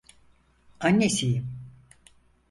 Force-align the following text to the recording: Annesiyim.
Annesiyim. 0.79 1.47